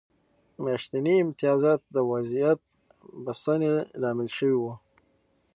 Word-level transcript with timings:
میاشتني 0.63 1.13
امتیازات 1.23 1.81
د 1.95 1.97
وضعیت 2.11 2.61
بسنه 3.25 3.73
لامل 4.01 4.27
شوي 4.37 4.55
وو. 4.59 4.73